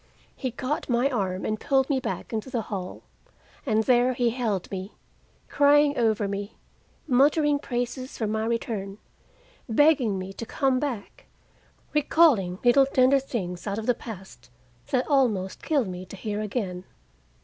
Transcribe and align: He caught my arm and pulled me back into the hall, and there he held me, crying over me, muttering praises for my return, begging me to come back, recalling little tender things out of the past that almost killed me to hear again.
He 0.35 0.49
caught 0.49 0.89
my 0.89 1.11
arm 1.11 1.45
and 1.45 1.59
pulled 1.59 1.87
me 1.87 1.99
back 1.99 2.33
into 2.33 2.49
the 2.49 2.63
hall, 2.73 3.03
and 3.67 3.83
there 3.83 4.13
he 4.15 4.31
held 4.31 4.71
me, 4.71 4.95
crying 5.47 5.95
over 5.95 6.27
me, 6.27 6.55
muttering 7.05 7.59
praises 7.59 8.17
for 8.17 8.25
my 8.25 8.45
return, 8.45 8.97
begging 9.69 10.17
me 10.17 10.33
to 10.33 10.45
come 10.47 10.79
back, 10.79 11.27
recalling 11.93 12.57
little 12.63 12.87
tender 12.87 13.19
things 13.19 13.67
out 13.67 13.77
of 13.77 13.85
the 13.85 13.93
past 13.93 14.49
that 14.89 15.05
almost 15.07 15.61
killed 15.61 15.87
me 15.87 16.03
to 16.07 16.15
hear 16.15 16.41
again. 16.41 16.83